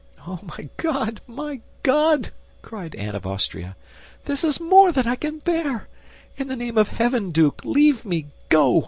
[0.25, 2.31] "Oh, my God, my God!"
[2.63, 3.75] cried Anne of Austria,
[4.25, 5.89] "this is more than I can bear.
[6.37, 8.79] In the name of heaven, Duke, leave me, go!